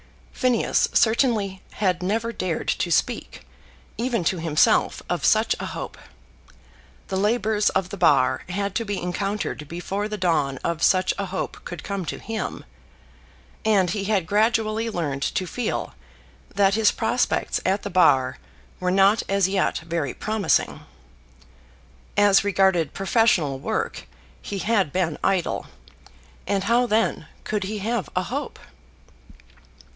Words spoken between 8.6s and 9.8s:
to be encountered